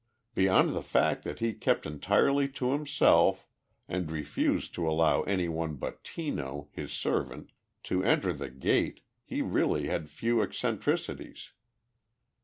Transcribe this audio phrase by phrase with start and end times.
[0.33, 3.45] Beyond the fact that he kept entirely to himself
[3.87, 7.51] and refused to allow anyone but Tino, his servant,
[7.83, 11.51] to enter the gate, he really had few eccentricities.